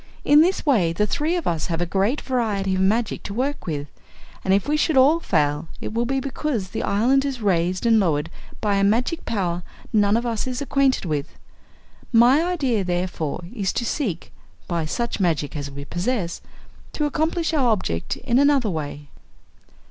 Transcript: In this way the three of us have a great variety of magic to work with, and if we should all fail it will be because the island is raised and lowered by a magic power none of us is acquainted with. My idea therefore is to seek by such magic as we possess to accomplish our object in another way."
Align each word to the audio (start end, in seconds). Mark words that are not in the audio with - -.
In 0.25 0.41
this 0.41 0.65
way 0.65 0.93
the 0.93 1.05
three 1.05 1.35
of 1.35 1.45
us 1.45 1.67
have 1.67 1.79
a 1.79 1.85
great 1.85 2.21
variety 2.21 2.73
of 2.73 2.81
magic 2.81 3.21
to 3.21 3.35
work 3.35 3.67
with, 3.67 3.85
and 4.43 4.51
if 4.51 4.67
we 4.67 4.75
should 4.75 4.97
all 4.97 5.19
fail 5.19 5.67
it 5.79 5.93
will 5.93 6.07
be 6.07 6.19
because 6.19 6.69
the 6.71 6.81
island 6.81 7.23
is 7.23 7.39
raised 7.39 7.85
and 7.85 7.99
lowered 7.99 8.31
by 8.61 8.77
a 8.77 8.83
magic 8.83 9.25
power 9.25 9.61
none 9.93 10.17
of 10.17 10.25
us 10.25 10.47
is 10.47 10.59
acquainted 10.59 11.05
with. 11.05 11.37
My 12.11 12.41
idea 12.43 12.83
therefore 12.83 13.43
is 13.53 13.71
to 13.73 13.85
seek 13.85 14.31
by 14.67 14.85
such 14.85 15.19
magic 15.19 15.55
as 15.55 15.69
we 15.69 15.85
possess 15.85 16.41
to 16.93 17.05
accomplish 17.05 17.53
our 17.53 17.69
object 17.69 18.15
in 18.17 18.39
another 18.39 18.71
way." 18.71 19.07